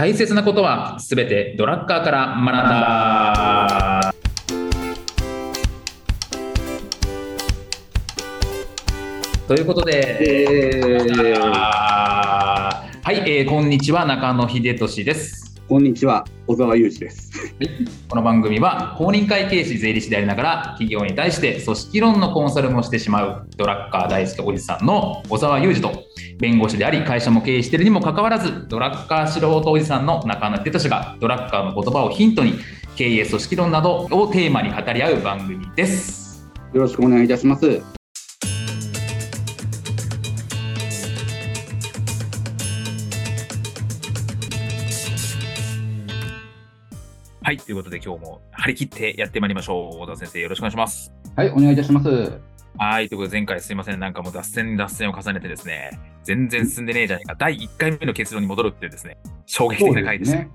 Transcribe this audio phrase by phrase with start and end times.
[0.00, 4.14] 大切なことはすべてドラッカーから学んだ。
[9.46, 10.00] ということで、
[13.02, 15.60] はい、えーこんにちは中野秀俊です。
[15.68, 17.29] こんにちは、小沢裕二です。
[18.08, 26.04] この番組は公認会計士税理士でありながら企業に対して組織論のコンサルもしてしまうドラッカー大好きおじさんの小沢裕二と
[26.38, 32.54] 弁護士であり会社も経営しているにもかかわらずドラッカー素人おじさんの中野秀俊がドラッカーの言葉をヒントに
[32.96, 36.50] 経営組織論などをテーマに語り合う番組です。
[36.72, 37.99] よろしくお願いいたします。
[47.50, 49.98] はい、ということで今日も張り切ってやってまいりましょう。
[50.02, 51.12] 小田先生よろしくお願いします。
[51.34, 52.08] はい、お願いいたします。
[52.78, 60.36] はい、ということで前回すいません、なんかもう脱線に脱線を重ねてですね、全然進んでねえじゃねえか、第1回目の結論に戻るっていうですね、衝撃的な回でした。
[60.36, 60.50] ね。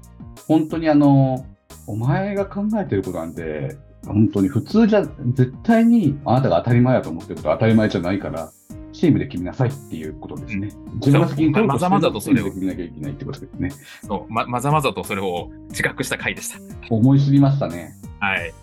[0.47, 1.45] 本当にあの、
[1.85, 3.75] お前が考えてることなんて、
[4.07, 8.53] 本当に普通じゃ、絶対にあなたが当たり前だと思ってることは当たり前じゃないから、
[8.95, 10.69] チームで決めなさいっていうことですね。
[10.95, 13.71] 自分が責任取るまざまざとそれ決めなきゃいけないってことですね。
[14.05, 16.59] そうままざまざとそれを自覚した回でした。
[16.89, 17.93] 思いましたね。
[18.19, 18.53] はい。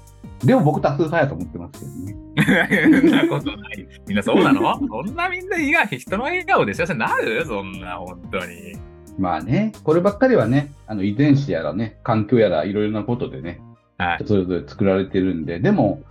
[0.45, 2.17] でも僕多数派やと思ってますけどね。
[3.01, 3.87] そんなことない。
[4.09, 4.79] みんなそうなの？
[4.79, 7.45] そんなみんな意外人の笑顔で幸せになる？
[7.47, 8.77] そんな、本当に。
[9.19, 13.61] まあね、こればっかりはね、あの遺伝子やらね、環境やらいろいろなことでね、
[13.99, 14.25] はい。
[14.27, 16.03] それぞれ作られてるんで、でも、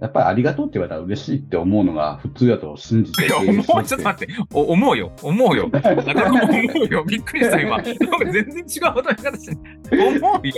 [0.00, 5.70] やっぱりありがとうって言われたら嬉しいって思うのが普通だと信じていや、思う、ちょっと待って、お思うよ、思うよ。
[5.72, 7.78] なかなか思うよ、びっくりした、今。
[7.78, 7.94] なんか
[8.30, 10.08] 全然違う答え方してる。
[10.08, 10.54] 思うよ。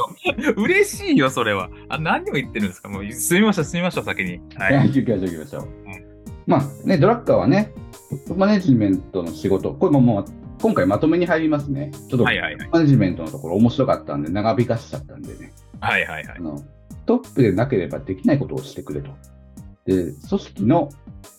[0.57, 1.71] 嬉しいよ、それは。
[1.89, 2.89] あ、何を言ってるんですか？
[2.89, 4.41] もう、すみましょう、すみましょう、先に。
[4.57, 4.77] はい。
[4.77, 5.69] はい、行きましょう、行きましょう。
[6.49, 7.73] まあね、ドラッカーはね、
[8.35, 10.25] マネジメントの仕事、これももう
[10.61, 11.93] 今回まとめに入りますね。
[11.93, 12.25] ちょっと。
[12.25, 12.33] マ
[12.81, 15.53] ネジメントのところ面白かったんで、長引かしちゃったんでね。
[15.81, 16.41] はいはいはいあ。
[16.41, 16.61] の
[17.09, 19.11] トップでなければできないことをしてくれと。
[19.87, 20.91] で、組織の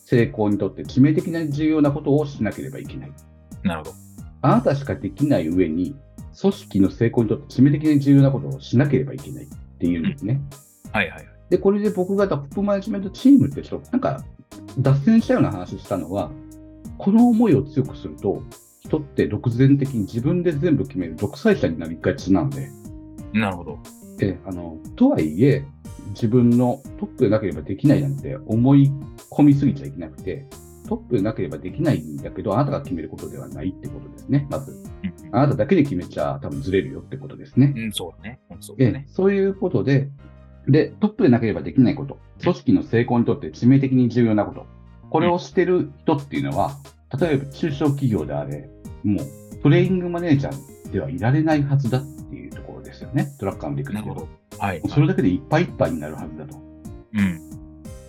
[0.06, 3.12] 成功にとって致命的な重要なことをしなければいけない。
[3.62, 3.94] なるほど。
[4.42, 5.96] あなたしかできない上に、
[6.42, 10.42] 組織の成功にとって致命的に重要なことをしなければいけないっていうんですね。
[10.92, 11.28] はいはいはい。
[11.52, 14.24] で、これで僕がトップマネジメントチームってちょっと、なんか、
[14.80, 16.32] 脱線したような話したのは、
[16.98, 18.42] この思いを強くすると、
[18.80, 22.72] 人って独善的に自分で全部決める独裁者になりがちなんで、
[23.34, 23.99] なるほど。
[24.20, 25.66] であのとはいえ、
[26.10, 28.92] 自分のトップでなければできないなんて思い
[29.32, 30.46] 込みすぎちゃいけなくて、
[30.88, 34.72] トップでなければできないんだけど、あなたが決めることではないってことですね、まず。
[34.72, 34.90] うん
[35.32, 37.72] あなただけで決めちゃ多分ずれるよってことですね。
[37.78, 38.40] うん、そうだね。
[38.50, 39.06] うんそうだでね。
[39.10, 40.10] そういうことで
[40.68, 44.66] で、トップでなければできないこと、組織の成功にとって致命的に重要なこと、
[45.10, 46.78] これをしてる人っていうのは、
[47.20, 48.70] 例えば中小企業であれ、
[49.04, 49.26] もう
[49.62, 52.04] トレーニングマネージャーではいられないはずだっ
[52.80, 54.28] ろですよね、トラッカーの理屈でなるほど。
[54.58, 54.82] はい。
[54.90, 56.58] それだけでいっぱいいっぱいになるはずだと。
[57.14, 57.42] うん。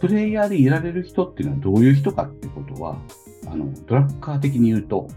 [0.01, 2.97] プレイヤーでいられる人っていうのはどういう人かってことは、
[3.47, 5.09] あの、ドラッカー的に言うと、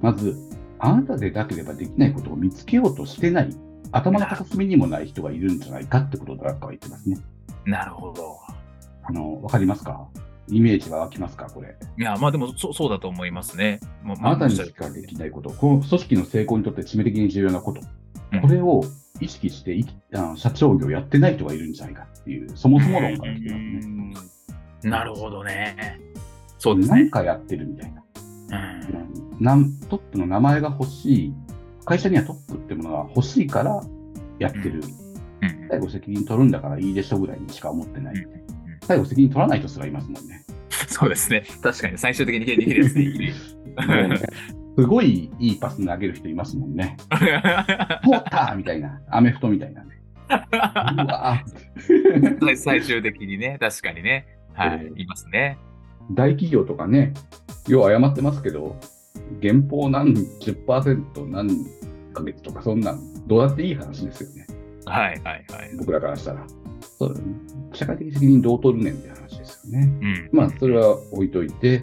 [0.00, 0.36] まず、
[0.78, 3.56] あなたでなければできないことを見つけようとしてない、
[3.92, 7.18] 頭の片隅にもない人がいるんじゃないかってことをドラッカーは言ってますね。
[7.64, 8.36] なるほど。
[9.04, 10.08] あの、わかりますか？
[10.48, 11.46] イメージが湧きますか？
[11.48, 11.76] これ。
[11.96, 13.78] いや、まあでもそ、そうだと思いますね。
[14.02, 17.86] もうあなたにしかできないこと、この組織の成功にとって致命的に重要なこと、うん
[18.40, 18.82] これを
[19.20, 24.14] 意識していきあの社長業やってない人がいるんじゃないかっていう、そもそも論から来てますね。
[24.84, 26.00] うんなるほどね。
[26.58, 27.02] そうですね。
[27.02, 28.02] 何かやってるみたいな。
[28.50, 31.34] うんなんトップの名前が欲しい、
[31.84, 33.80] 会社にはトップってものが欲しいから
[34.38, 35.02] やってる、うん
[35.68, 38.42] 最後責任取るんだからいいでしょぐらいにしか思ってない、うん
[38.84, 40.44] 最後責任取らない人すらいますもんね。
[40.92, 41.44] そうですね。
[41.62, 43.34] 確かに最終的にできるやつでいる。
[43.86, 44.22] もうね
[44.76, 46.96] すごいいいパス投げる人いますもんね。
[47.10, 50.02] 通ったみたいな、アメフトみたいなね。
[50.30, 51.44] うわ
[52.40, 54.26] 最最終的にね、確かにね。
[54.54, 55.58] はい、うんいますね。
[56.10, 57.12] 大企業とかね、
[57.68, 58.76] よう謝ってますけど、
[59.40, 61.48] 減俸何10%何
[62.14, 64.46] ヶ月とか、そんなん、どうだっていい話ですよね。
[64.86, 65.76] はいはいはい。
[65.78, 66.46] 僕らからしたら。
[66.98, 67.26] そうだね。
[67.72, 69.90] 社会的責任どう取るねんって話ですよね。
[70.00, 70.28] うん。
[70.32, 71.82] まあ、それは置いといて、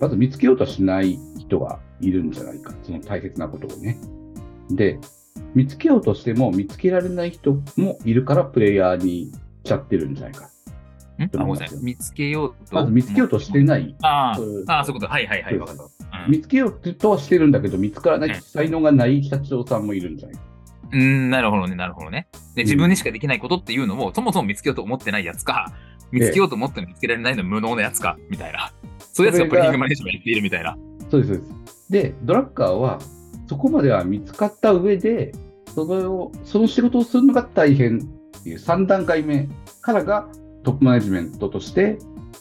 [0.00, 2.74] まず見つけようとしない人がいるんじゃないか。
[2.82, 3.98] その大切なことをね。
[4.70, 4.98] で、
[5.54, 9.32] 見つけようとしても見つけられない人もいるからプレイヤーに
[9.64, 10.50] しちゃってるんじゃないか。
[11.80, 12.74] 見つけようと。
[12.74, 13.96] まず見つけようとしてない。
[14.02, 15.06] ああそういうこと。
[15.06, 15.58] はいはいはい。
[16.28, 20.42] 見つけようとはしてるんだけど、見つからない才能がない社長さんもいるんじゃないか。
[20.92, 22.28] うん、なるほどね、なるほどね。
[22.54, 25.72] で、自分にしかできないことっていうのも、そもそも見つけようと思ってないやつか、
[26.10, 28.72] 見つけようと思っても見つけられないの無能なやつか、みたいな。
[29.12, 30.76] そういうやつがプレイングマネージメントやっているみたいな。
[31.10, 31.90] そうです、そうです。
[31.90, 32.98] で、ドラッカーは、
[33.48, 35.32] そこまでは見つかった上で、
[35.74, 39.48] それを、その仕事をするのが大変っていう3段階目
[39.80, 40.28] からが
[40.64, 41.98] トップマネジメントとして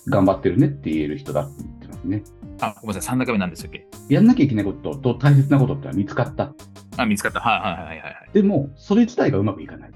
[0.08, 2.24] 頑張ってるねって言える人だって言ってますね。
[2.62, 3.86] あ、ごめんなさい、3段階目なんでしたっけ？
[4.10, 6.54] やんなきゃいけないことと大切なことってのは見つかった。
[6.98, 7.40] あ、見つかった。
[7.40, 8.30] はいはいはいはいはい。
[8.34, 9.92] でも、それ自体がうまくいかない。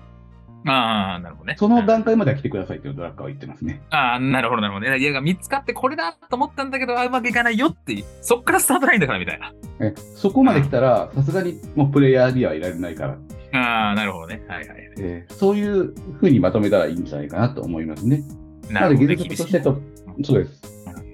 [0.68, 1.56] ああ、なるほどね。
[1.58, 3.82] その段階までは来てくださいってドラッカーは言ってますね。
[3.92, 4.98] ああ、なるほどなるほどね。
[5.00, 9.54] いや、見つかってこれだと思ったんだけど、あうまくいかないよってそっからスタートラインだからみたいな。
[9.80, 13.18] えそこまで来たら、さすがにもうプレイヤーにはいられないから、
[13.54, 14.44] ああ、なるほどね。
[14.50, 14.80] はいはいはい。
[15.00, 18.22] えーそういうふうにまとめたらいいんじゃないかなと思いますね。
[18.70, 19.08] なるほどね。
[19.08, 19.82] なので、原則としてと、
[20.26, 20.62] そうです。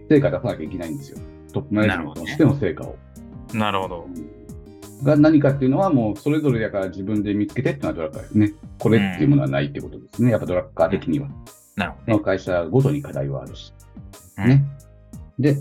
[0.10, 1.20] 成果出さなきゃいけないんですよ。
[1.56, 2.98] トップマネジメントとしての成果を。
[3.54, 4.08] なるほど。
[5.04, 8.54] が何かっていうのはもうそれぞれだから自分で見つけてっていうのはドラッカーですね。
[8.78, 10.32] これっていうものはないってことですね。
[10.32, 11.30] やっぱドラッカー的には。
[11.78, 12.24] なるほどね。
[12.24, 13.74] 会社ごとに課題はあるし。
[14.38, 14.66] うんね。
[15.40, 15.58] で、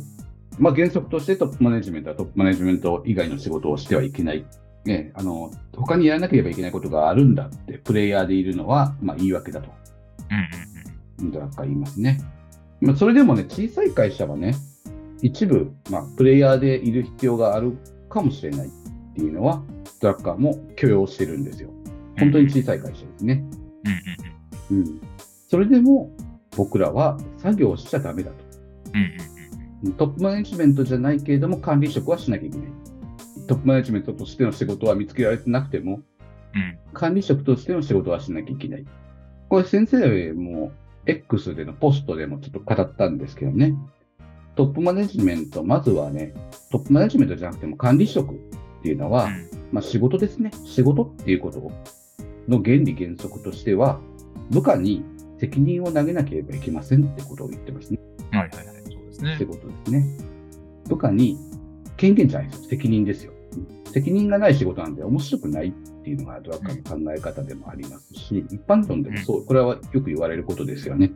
[0.58, 4.44] まあ原則としてトップマネジメントはトップマネジメント以外の仕事をしてはいけない。
[4.84, 9.70] ね、あの、他にやらなければいけないことがあるんだって、プレイヤーでいるのは、まあ言い訳だと。
[10.30, 12.20] うんうんドラッカー言いますね。
[12.80, 14.54] まあ、それでもね、小さい会社はね、
[15.22, 17.76] 一部、まあ、プレイヤーでいる必要がある
[18.08, 18.70] かもしれないっ
[19.14, 19.62] ていうのは、
[20.00, 21.70] ドラッカーも許容してるんですよ。
[22.18, 23.44] 本当に小さい会社ですね。
[24.70, 24.78] うん。
[24.78, 25.00] うんうん。
[25.48, 26.10] それでも、
[26.56, 28.36] 僕らは作業しちゃダメだと。
[28.94, 29.34] うん
[29.98, 32.68] トップマネジメントじゃないけれども、管理職はしなきゃいけない。
[33.46, 36.00] トップマネジメントとしての仕事は見つけられてなくても、
[36.54, 36.78] うん。
[36.94, 38.86] 管理職としての仕事はしなきゃいけない。
[39.50, 40.72] これ先生も
[41.06, 43.74] X でのポストでもちょっと語ったんですけどね。
[44.56, 46.32] トップマネジメント、まずはね、
[46.70, 48.36] トップマネジメントじゃなくても管理職っ
[48.82, 50.52] ていうのは、うんまあ仕事ですね。
[50.64, 51.58] 仕事っていうこと
[52.46, 54.00] の原理原則としては、
[54.50, 55.02] 部下に
[55.40, 57.98] 責任を投げなければいけませんってことを言ってますね。
[58.30, 58.76] はいはいはい。
[58.84, 59.44] そうですね仕。
[59.44, 60.06] 事ですね。
[60.88, 61.36] 部下に
[61.96, 62.68] 権限じゃないですよ。
[62.70, 63.32] 責任ですよ。
[63.92, 65.72] 責任がない仕事なんで面白くないっ
[66.02, 71.12] ていうのがドラッカーの考え方でもありますし、一般論でもそう、これはよく言われることですよね。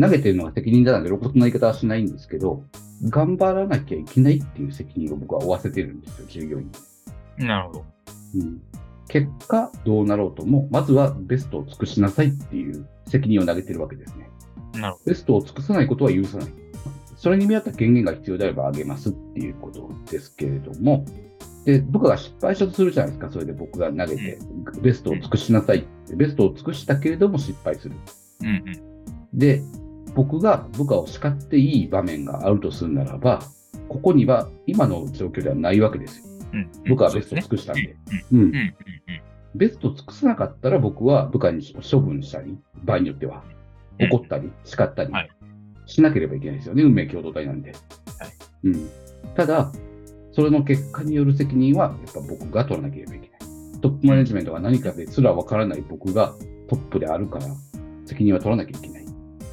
[0.00, 2.62] 投げてるのが責任だなんて露骨な言い方はしないんですけど、
[3.04, 6.70] 頑張らなきゃいけないっていう責任を僕は負わせてるんですよ、従業員
[7.38, 7.46] に。
[7.46, 7.84] なるほど。
[8.36, 8.62] うん、
[9.08, 14.28] 結果、どうなろうとも、まずはベストを尽くしなさいっていう責任を投げてるわけですね。
[14.74, 16.48] なるほベストを尽くさないことは許さない。
[17.16, 21.04] それに見合った権限が必要であればあげますっていうことですけれども、
[21.64, 23.30] で、部下が失敗したとするじゃないですか。
[23.30, 24.38] それで僕が投げて、
[24.80, 26.14] ベストを尽くしなさいって。
[26.14, 27.94] ベストを尽くしたけれども失敗する。
[28.40, 28.48] ど。
[28.48, 28.60] うんう
[29.34, 29.38] ん。
[29.38, 29.62] で、
[30.18, 33.40] 僕が部下を叱っていい場面があるとするならば、
[33.88, 36.24] ここには今の状況ではないわけですよ。
[36.54, 36.70] うん。
[36.88, 37.96] 部下はベストを尽くしたんで。
[39.54, 43.44] ベストを尽くさなかったら僕は部下に処分したり、場合によっては
[44.00, 45.30] うん怒ったり、叱ったりはい
[45.86, 47.72] しなければいけないですよね、運命共同体なんで。
[48.64, 48.90] うん、
[49.36, 49.72] ただ、
[50.32, 53.80] それの結果による責任はやっぱ僕が取らなければいけない。
[53.80, 56.34] トップマネジメントが何かですらわからない僕が
[56.68, 57.46] トップであるから、
[58.04, 58.97] 責任は取らなきゃいけない。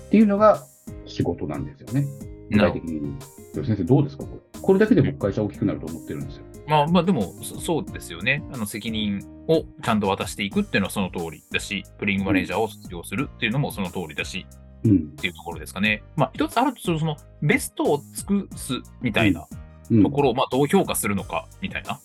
[0.06, 0.64] っていうのが
[1.06, 2.06] 仕事なんですよね。
[2.52, 3.18] 具体的に。
[3.54, 4.24] 先生どうですか？
[4.26, 4.60] これ。
[4.62, 6.44] これだけで僕会社大きくなると思ってるんですよ。
[6.68, 8.44] まあまあでもそそうですよね。
[8.52, 14.46] あの責任をちゃんと渡していくっていうのはその通りだし、プリングマネージャーを卒業するっていうのもその通りだし
[14.84, 14.96] うん。
[14.98, 16.04] っていうところですかね。
[16.16, 19.48] まあ一つあるとするそのベストを尽くすみたいな
[19.90, 22.00] うんところをまあどう評価するのかみたいな。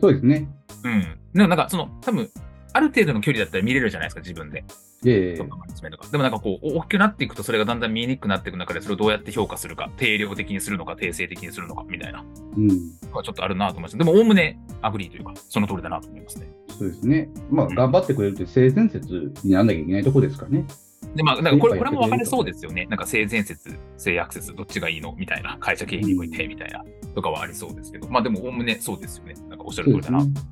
[0.00, 0.48] そうですね。
[0.84, 1.02] うん。
[1.32, 2.30] でもなんかその多分
[2.72, 4.64] ある程度の距離だったら見れるじゃないですか、自分で。
[5.02, 12.24] でもなんかこう大きくなっていくとそれがだんだん見えにくくなっていく中でそれをどうやって評価するか、定量的にするのか、定性的にするのかみたいな
[12.56, 12.68] うん。
[12.70, 13.98] ちょっとあるなと思いました。
[13.98, 16.48] でもおおむね agree というか、その通りだなと思いますね。
[16.78, 17.28] そうですね。
[17.50, 20.64] まあ、うん頑張ってくれるって性善説にならなきゃいけないところですかね。
[21.14, 22.86] で、まあ、なんかこれこれも分かれそうですよね。
[22.86, 25.14] なんか性善説、性悪説、どっちがいいの？
[25.16, 26.84] みたいな、会社経営においてみたいな、
[27.14, 29.34] とかはありそうですけど、まあでも、おおむねそうですよね。
[29.48, 30.20] なんかおっしゃる通りだな。
[30.20, 30.42] そうですね。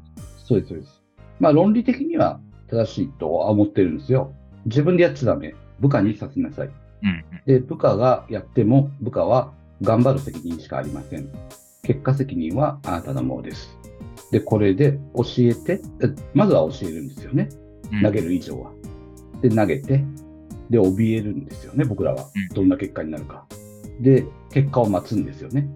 [0.46, 1.02] そうです、そうです。
[1.40, 2.40] まあ、論理的には
[2.74, 4.32] 正しいとは思ってるんですよ。
[4.66, 5.54] 自分でやっちゃダメ。
[5.80, 6.68] 部下にさせなさい。
[6.68, 9.52] うんで、部下がやっても、部下は
[9.82, 11.28] 頑張る責任しかありません。
[11.82, 13.76] 結果責任はあなたのものです。
[14.30, 17.50] で、これで教えて、えまずは教えるんですよね。
[17.92, 18.02] うん。
[18.02, 18.72] 投げる以上は。
[19.42, 20.02] で、投げて、
[20.70, 22.54] で、怯えるんですよね、僕らはうん。
[22.54, 23.44] どんな結果になるか。
[24.00, 25.68] で、結果を待つんですよね。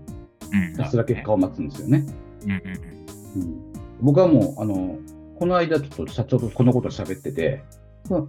[0.52, 0.72] うん。
[0.72, 2.06] ひたすら結果を待つんですよね。
[2.46, 3.62] うん、
[4.00, 4.98] 僕はもう、あの、
[5.38, 7.62] この間ちょっと社長とこのこと喋ってて、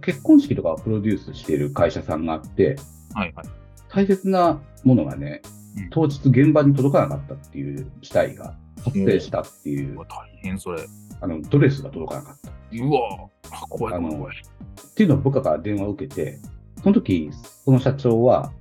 [0.02, 2.76] 結婚式とかをプロデュースしている会社さんがあって、
[3.14, 3.46] はいはい。
[3.88, 5.42] 大切なものがね
[5.76, 10.82] うん、当日現場に届かなかったっていう事態が発生したっていうう、わ大変それ。
[11.20, 12.50] あの、ドレスが届かなかった。
[12.50, 14.36] うわあ怖い怖い怖い。
[14.36, 16.38] っていうのを部下から電話を受けて、
[16.82, 17.30] その時、
[17.64, 18.52] その社長は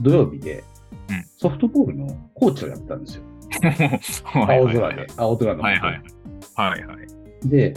[0.00, 0.64] 土曜日で
[1.10, 3.22] うんソフトボールのコーチをやってたんですよ。
[4.34, 6.02] 青空で、青空の下はいはい。
[6.54, 7.48] はいはい。
[7.48, 7.74] で、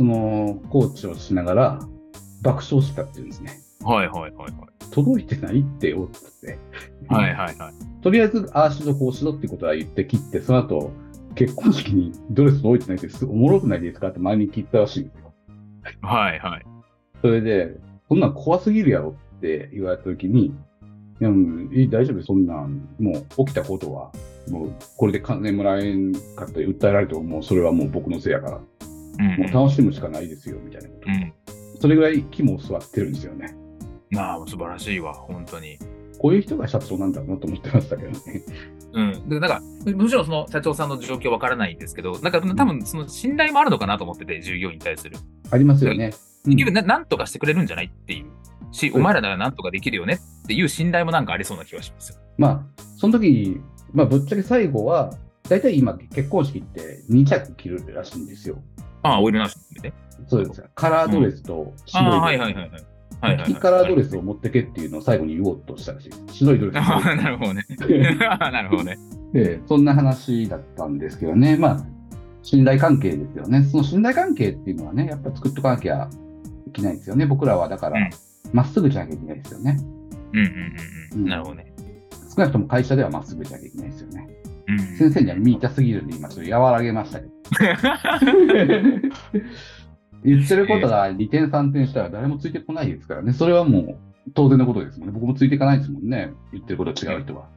[0.00, 1.78] そその、コーチをしながら、
[2.40, 3.60] 爆笑したっていうんですね。
[3.84, 4.52] はいはいはいはい。
[4.90, 6.58] 届いてないってよって。
[7.08, 7.74] はいはいはい。
[8.00, 10.90] とりあえず、ああしろこうしろってことは言って切って、その後、
[11.34, 15.34] 結婚式にドレス届いてないってすおもろくないですかって前に聞いたらしいんですよ。
[16.00, 16.66] はいはい。
[17.20, 17.76] それで、
[18.08, 20.52] こんなん怖すぎるやろって言われたときに、い
[21.20, 24.10] や、もういい大丈夫、そんなん、もう起きたことは、
[24.50, 28.69] もうこれで金もらえんかって訴えられても、もうそれはもう僕のせいやから、うん
[29.20, 31.08] もう楽しむしかないですよ、みたいなこと。
[31.08, 31.32] うん。
[31.80, 33.54] それぐらい肝を据わってるんですよね。
[34.10, 35.78] なあ、素晴らしいわ、本当に。
[36.18, 38.18] こういう人が社長なんだなと思ってましたけどね。
[38.92, 39.28] うん。
[39.28, 39.60] で、なんか、
[39.96, 45.16] もちろんその社長さんの状況わからないんですけど、なんか多分その信頼もあるのかなと思ってて、従業員に対する。
[45.50, 46.12] ありますよね。
[46.14, 48.26] うん結局な、なんとかしてくれるんじゃないっていう。
[48.72, 52.18] し、お前らならなんとかできるよねっていう信頼もなんかありそうな気がしますよ。
[52.38, 53.60] まあ、その時に、
[53.92, 55.10] まあ、ぶっちゃけ最後は、
[55.48, 58.62] 大体今、結婚式って2着着るらしいんですよ。
[59.02, 59.94] ああ、オイルなしでね。
[60.28, 60.64] そうです。
[60.74, 62.14] カラードレスと白いドレス。
[62.14, 62.70] ああ、はいはいはいはい。
[62.70, 63.54] はいはいはい。
[63.54, 66.22] カラードレスを持ってけっていうのを最後に言おうとしたらしいです。
[66.36, 67.64] 白いドレス ああ、なるほどね。
[68.18, 68.98] なるほどね。
[69.32, 71.56] で、そんな話だったんですけどね。
[71.56, 71.84] まあ、
[72.42, 73.62] 信頼関係ですよね。
[73.64, 76.08] その信頼関係っていうのはね、やっぱ作っとかなきゃ
[76.66, 77.26] いけないですよね。
[77.26, 78.00] 僕らはだかうんら、
[78.52, 79.76] まっすぐじゃなきゃいけないですよね。
[80.32, 81.16] うんうんうんう。
[81.16, 81.66] うんんなるほどね。
[82.34, 84.28] 少なくとも会社ではまっすぐじゃなきゃいけないですよね。
[84.70, 87.32] うん先生には見痛すぎるんで、今ちょっと和らげましたけど。
[90.22, 93.32] 言ってることが2点3点したら誰もついてこないですからね。
[93.32, 93.96] それはもう
[94.34, 95.14] 当然のことですもんね。
[95.14, 96.32] 僕もついていかないですもんね。
[96.52, 97.48] 言ってること違う人は。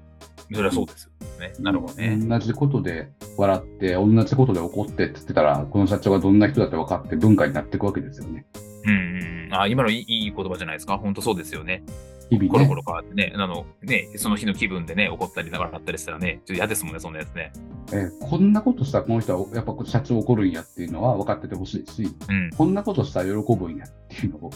[0.52, 1.54] それはそうですよね。
[1.60, 2.18] なるほどね。
[2.18, 8.46] 同じことで笑って、同じことで怒ってって言ってたら、この社長がどんな人だって分かって文化になっていくわけですよね。
[8.86, 9.54] うんうんうん。
[9.54, 10.98] あ今のいいいい言葉じゃないですか？
[10.98, 11.84] 本当そうですよね。
[12.30, 12.50] 日々ね。
[12.50, 17.52] コロコロ変わってね、あの、ね、その日の気分でね、怒ったりながらったりしたらね、ちょっと嫌ですもんね、そんなやつね。
[17.92, 22.50] えーこんなことしたらこの人はやっぱ社長怒るんやっていうのは分かっててほしいし、うん。
[22.58, 24.50] こんなことしたら喜ぶんやっていうのを、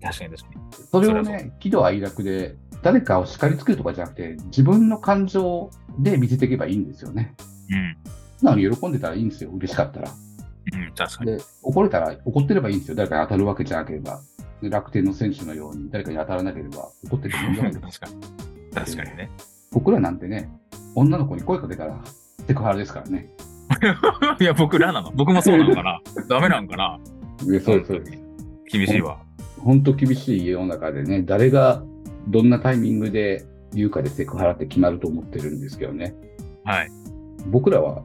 [0.00, 0.86] 確かに確かに。
[0.90, 7.34] それをね、喜怒哀楽で、誰かを叱りつけるとかじゃなくて、自分の感情で見せていけばいいんですよね。
[7.70, 7.96] うん。
[8.42, 10.10] なのに喜んでたらいいんですよ、嬉しかったら。
[10.72, 11.32] うん、確かに。
[11.36, 12.94] で、怒れたら、怒ってればいいんですよ。
[12.94, 14.20] 誰かに当たるわけじゃなければ。
[14.62, 18.00] で楽天の選手のように誰かに当たらなければ怒っててもいいわけです。
[18.00, 18.74] 確かに。
[18.74, 19.30] 確かにね。
[19.72, 20.50] 僕らなんてね、
[20.94, 22.00] 女の子に声かけたら
[22.46, 23.30] セクハラですからね。
[24.40, 25.12] いや、僕らなの。
[25.12, 26.00] 僕もそうなのかな。
[26.28, 26.98] ダメなんかな。
[27.46, 28.18] でそうです、そうです。
[28.66, 29.18] 厳しいわ。
[29.58, 31.82] 本当厳しい世の中でね、誰が
[32.28, 36.14] どんなタイミングで言うかでセクハラって決まると思ってるんですけどね。
[36.64, 36.90] はい。
[37.46, 38.02] 僕らは、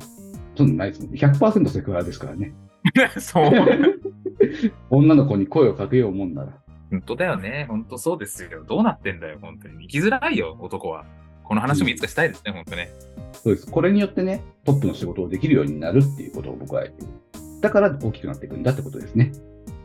[0.56, 1.20] そんなないですもんね。
[1.20, 2.54] 100%セクハラですからね。
[3.20, 3.52] そう。
[4.90, 6.54] 女の子に声をかけようもんなら。
[6.92, 7.66] 本当だよね。
[7.68, 8.64] 本当そうですよ。
[8.68, 9.88] どうなってんだよ、本当に。
[9.88, 11.06] 生きづらいよ、男は。
[11.44, 12.90] この話もいつかしたいですね、本当ね。
[13.34, 13.70] そうです。
[13.70, 16.84] これによってね、トップの仕事をできるようになるっていうことを僕は。
[17.62, 19.32] だから大きくなっていくんだってことですね。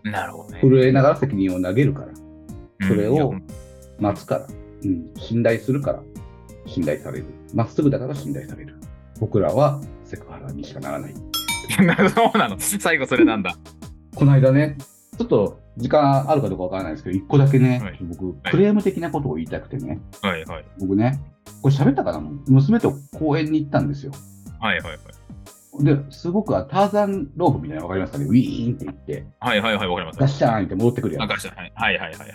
[0.03, 0.61] なるほどね。
[0.61, 2.31] 震えながら責任を投げるから、うん
[2.89, 3.35] それを
[3.99, 4.47] 待つから、
[4.85, 6.03] うん、信頼するから、
[6.67, 7.27] 信頼される。
[7.55, 8.75] まっすぐだから信頼される。
[9.21, 11.15] 僕らはセクハラにしかならない。
[12.11, 12.57] そうなの。
[12.59, 13.57] 最後それなんだ。
[14.17, 14.77] この間ね、
[15.17, 20.65] ちょっと時間あるかどうかわからないですけど、一個だけね、はい僕、クレーム的なことを言いたくてね、はいはい。
[20.81, 21.21] 僕ね、
[21.63, 22.21] これ喋ったかな？
[22.49, 24.13] 娘と公園に行ったんですよ。
[24.59, 25.85] はいはいはい。
[25.85, 28.25] で、すごくターザンロープみたいなのわかりますかね？
[28.25, 30.19] ウィーンって言って、はいはいはい、わかります。
[30.19, 31.23] ガッシャーンって戻ってくるやつ。
[31.23, 32.29] あガッシャンはいはいはいはいはい。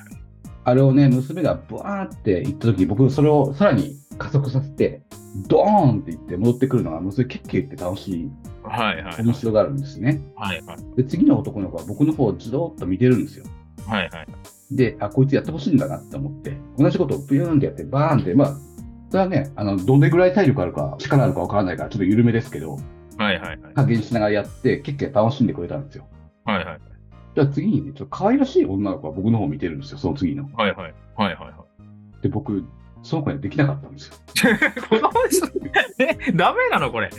[0.68, 5.02] あれをね、娘がブワーって行った時、僕それをさらに加速させて、
[5.48, 8.32] ドーンって言って戻ってくるのが、娘ケッケ言って楽しい、
[8.64, 9.24] はいはい。
[9.24, 10.22] 面白がるんですね。
[10.36, 10.78] はいはい。
[10.96, 13.46] で、次の男の子は僕の方をじろーっと見てるんですよ。
[13.88, 14.28] はいはい。
[14.72, 18.58] で、あ、こいつやってほしいんだなって思って、同じことをビューンってやって、バーンって、まあ、
[19.10, 22.78] それはね、あの、どれぐらい体力あるか、力あるかわからないから、ちょっと緩めですけど、
[23.18, 23.74] はいはいはい。
[23.76, 26.08] 加減しながらやって、結構楽しんでくれたんですよ。
[26.46, 26.80] はいはい。
[27.36, 30.50] じゃあ次にね、ちょっと可愛らしい女の子が僕の方を見てるんですよ、その次の。
[30.54, 30.94] はいはい。
[31.16, 31.66] はいはいは
[32.22, 32.66] で、僕、
[33.06, 34.16] その子にはできなかったんですよ。
[34.16, 34.82] い。
[34.82, 35.48] この人、
[36.00, 37.10] え、ダメなのこれ。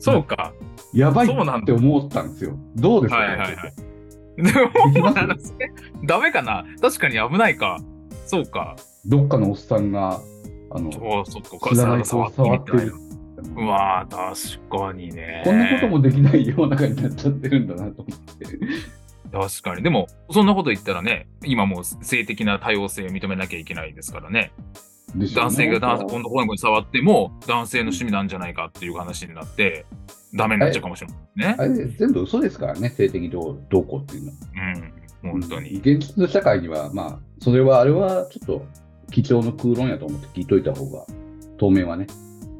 [0.00, 0.52] そうか。
[0.92, 2.58] やばいそうなんだって思ったんですよ。
[2.74, 4.94] どうですか、はいはいはい。
[4.94, 5.12] でも、
[6.06, 6.64] ダメかな？
[6.80, 7.78] 確かに危ないか。
[8.26, 8.76] そうか。
[9.06, 10.20] どっかのおっさんが、
[10.70, 10.92] あの、
[11.24, 11.70] そう、か。
[11.70, 12.94] 知らない子を触ってる。
[13.56, 15.42] うわー、確かにね。
[15.44, 18.46] こんなこともできない世の中になっちゃってるんだなと思って。
[19.30, 19.82] 確かに。
[19.82, 24.52] でも、そんなこと言ったらね、今もう性的な多様性を認めなきゃいけないですからね。
[25.14, 29.86] でしょう男性が男ね女の子に触っても、男性の趣味なんじゃないかっていう話になって、
[30.34, 31.56] ダメになっちゃうかもしれないね。
[31.58, 34.36] あれ全部嘘ですからね、性的どうどうこうっていうのは。
[35.22, 35.76] うん、本当に。
[35.76, 38.66] 現実の社会には、まあ、それは、あれはちょっと、
[39.10, 41.06] 貴重の空論やと思って聞いといた方が、
[41.56, 42.06] 当面はね、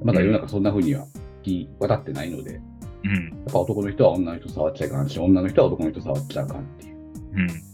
[0.02, 1.04] まだ世の中そんな風には
[1.42, 2.60] 聞き渡ってないので、
[3.04, 3.14] うん。
[3.14, 6.96] やっぱ男の人は女の人触っちゃいかんし、女の人は男の人触っちゃいかんっていう
[7.34, 7.67] うん。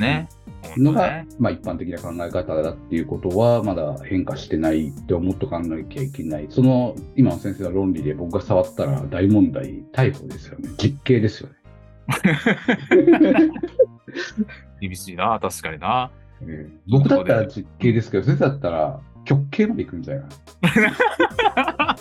[0.00, 0.28] ね。
[0.76, 1.24] のが。
[1.38, 6.46] まあ一般的な考え方だっていうことは、まだ変化してないって思っとかんなきゃいけない。
[6.50, 10.68] その、今の先生の論理で僕が触ったら大問題、逮捕ですよね。
[10.78, 11.54] 実刑ですよね。
[14.80, 16.10] 厳しいな、確かにな。
[16.90, 20.24] 僕だったら実刑ですけど、先生だったら極刑まで行くんじゃない？
[20.24, 21.96] か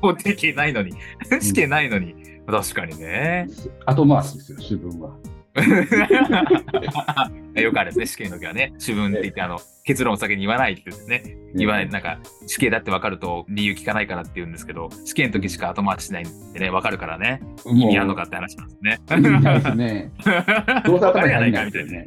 [0.00, 0.92] 法定刑ないのに、
[1.40, 2.14] 死刑ないのに、
[2.46, 3.48] 確かにね。
[3.86, 3.92] な。
[3.92, 5.16] 後回しですよ、主文は。
[7.54, 11.22] よくあるですね、死刑の時はね、主文って言って、あの、結論を先に言わないって言ってね、
[11.54, 18.98] 言わない、なんか、死刑だって分かると理由聞かないからって言うんですけど、死刑の時しか後回ししないんでね、分かるからね、意味あんのかって話なんですね。
[19.10, 20.10] 意味ないですね。
[20.84, 21.96] どうせ頭にないみたいなよ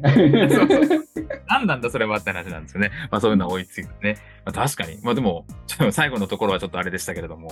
[0.50, 1.04] そうそう
[1.48, 2.90] 何なんだそれはって話なんですよね。
[3.10, 4.16] まあそういうのは追いついてね。
[4.44, 4.98] まあ、確かに。
[5.02, 5.46] まあでも、
[5.90, 7.50] 最後のところはちょっとあれでしたけれども、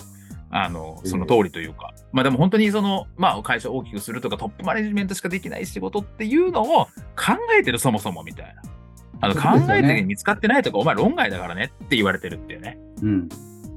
[0.50, 6.86] あの、その通りというか、まあでも本当にその、まあ会社を大きくするとかトップマネジメントしかできない仕事っていうのを
[7.16, 8.62] 考えてるそもそもみたいな。
[9.20, 12.78] あの考えて見つかってないとか、お前論外だからねって言われてるっていうね。
[13.02, 13.28] うん。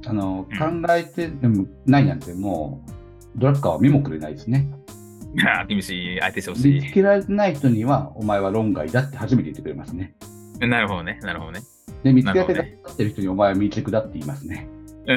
[0.06, 2.84] あの、うん考えてでもないなんても
[3.36, 4.70] う、ドラッカーは見もくれないですね。
[5.68, 10.14] 厳しい相手してほし見つけられてない人には、お前は論外だって初めて言ってくれますね。
[10.60, 10.68] い。
[10.68, 11.18] なるほどね。
[11.22, 11.60] なるほどね。
[12.02, 14.68] で、見つけられてってる人にお前は未熟だって言いますね。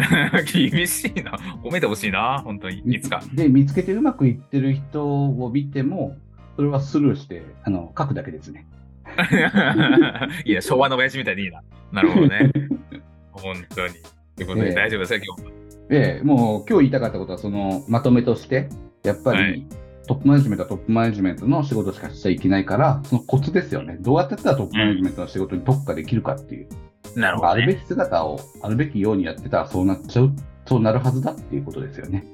[0.51, 1.31] 厳しいな。
[1.63, 2.41] 褒めてほしいな。
[2.43, 2.79] 本当に。
[2.79, 3.21] いつか。
[3.33, 6.17] で、見つけてうまくいってる人を見ても、
[6.55, 8.67] それはスルーして、あの、書くだけですね。
[10.45, 11.61] いや、昭和の親父みたいでいいな。
[11.91, 12.51] なるほどね。
[13.31, 13.93] 本当に。
[14.35, 15.51] ということで、ええ大丈夫ですか、今日は。
[15.89, 18.69] で、もう今日言いたかったことは、そのまとめとして、
[19.03, 19.65] やっぱり、はい
[20.07, 23.97] トップマネジメントはトップマネジメントの仕事しかしちゃいけないから、そのコツですよね。
[24.01, 26.67] どうやってたらトップマネジメントの仕事に特化できるかっていう。
[27.15, 27.63] なるほど、ね。
[27.63, 30.31] あるべき姿を、あるべきようにやってたらそうなっちゃう、
[30.65, 32.25] そうなるはずだっていうことですよね。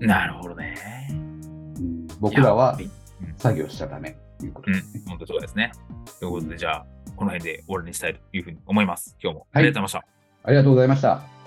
[0.00, 0.74] なるほどね。
[1.10, 1.38] うん
[2.20, 2.78] 僕らは
[3.36, 5.72] 作業しちゃダメということうんですね。、本当そうですね。
[6.18, 9.16] ということで、じゃあ、この辺で終わりにしたいというふうに思います。
[9.22, 10.18] 今日もありがとうございました。
[10.44, 11.37] ありがとうございました。